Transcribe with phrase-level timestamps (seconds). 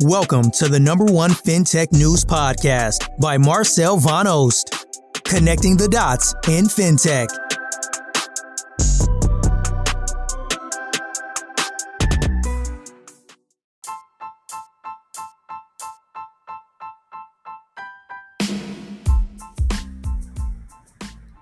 [0.00, 4.84] Welcome to the number one FinTech news podcast by Marcel Van Oost,
[5.24, 7.28] connecting the dots in FinTech.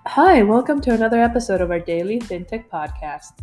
[0.05, 3.33] Hi, welcome to another episode of our daily FinTech podcast.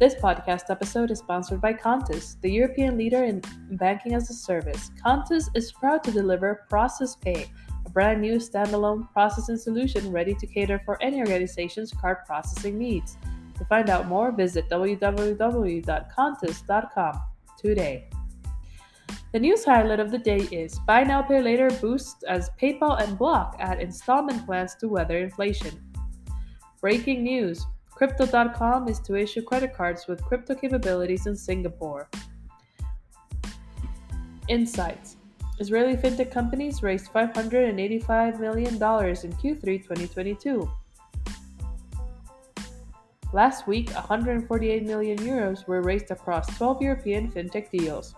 [0.00, 3.40] This podcast episode is sponsored by Contis, the European leader in
[3.70, 4.90] banking as a service.
[5.00, 7.46] Contis is proud to deliver Process Pay,
[7.86, 13.18] a brand new standalone processing solution ready to cater for any organization's card processing needs.
[13.56, 17.22] To find out more, visit www.contis.com
[17.56, 18.08] today.
[19.32, 23.16] The news highlight of the day is Buy Now Pay Later boosts as PayPal and
[23.16, 25.80] Block add installment plans to weather inflation.
[26.80, 32.08] Breaking news Crypto.com is to issue credit cards with crypto capabilities in Singapore.
[34.48, 35.16] Insights
[35.60, 40.70] Israeli fintech companies raised $585 million in Q3 2022.
[43.32, 48.14] Last week, 148 million euros were raised across 12 European fintech deals.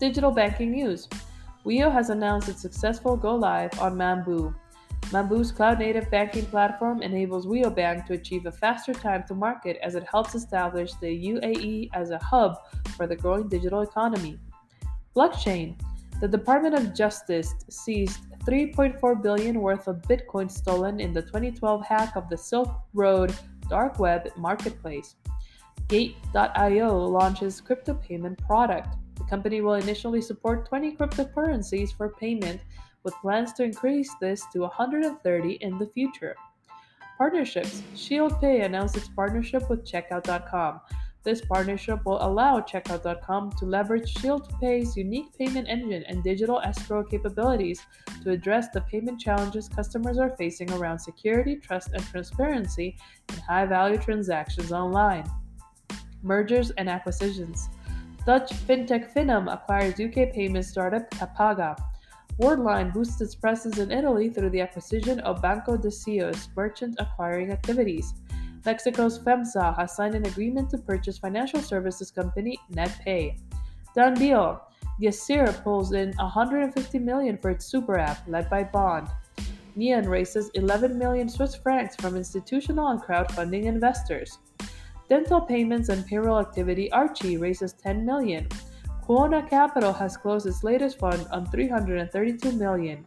[0.00, 1.08] Digital banking news
[1.64, 4.54] Wio has announced its successful go live on Mambu,
[5.12, 9.94] Mambu's cloud native banking platform enables WioBank to achieve a faster time to market as
[9.94, 12.58] it helps establish the UAE as a hub
[12.96, 14.36] for the growing digital economy.
[15.14, 15.78] Blockchain
[16.20, 22.16] The Department of Justice seized 3.4 billion worth of Bitcoin stolen in the 2012 hack
[22.16, 23.32] of the Silk Road
[23.68, 25.14] dark web marketplace.
[25.88, 28.96] Gate.io launches crypto payment product.
[29.16, 32.60] The company will initially support 20 cryptocurrencies for payment
[33.06, 36.34] with plans to increase this to 130 in the future.
[37.16, 40.80] Partnerships Shield Pay announced its partnership with Checkout.com.
[41.22, 47.02] This partnership will allow Checkout.com to leverage Shield Pay's unique payment engine and digital escrow
[47.02, 47.80] capabilities
[48.22, 52.96] to address the payment challenges customers are facing around security, trust, and transparency
[53.30, 55.28] in high value transactions online.
[56.22, 57.68] Mergers and acquisitions.
[58.26, 61.76] Dutch fintech Finom acquires UK payment startup Capaga.
[62.40, 68.12] Worldline boosts its presence in Italy through the acquisition of Banco Desio merchant acquiring activities.
[68.66, 73.38] Mexico's FEMSA has signed an agreement to purchase financial services company NetPay.
[73.94, 74.60] Done deal.
[75.00, 79.08] Yassir pulls in 150 million for its super app, led by Bond.
[79.76, 84.38] Neon raises 11 million Swiss francs from institutional and crowdfunding investors.
[85.08, 88.48] Dental payments and payroll activity Archy raises 10 million.
[89.06, 93.06] Quona Capital has closed its latest fund on 332 million.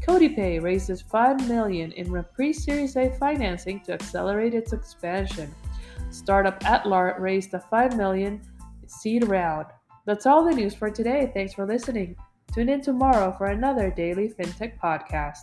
[0.00, 5.52] CodyPay raises 5 million in pre-Series A financing to accelerate its expansion.
[6.10, 8.40] Startup Atlar raised a 5 million
[8.86, 9.66] seed round.
[10.06, 11.32] That's all the news for today.
[11.34, 12.14] Thanks for listening.
[12.54, 15.40] Tune in tomorrow for another daily fintech podcast.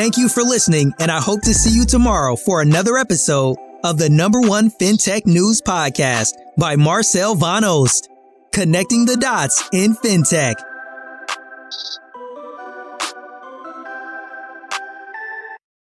[0.00, 3.98] Thank you for listening, and I hope to see you tomorrow for another episode of
[3.98, 8.08] the number one FinTech News Podcast by Marcel Van Oost,
[8.50, 10.54] connecting the dots in FinTech.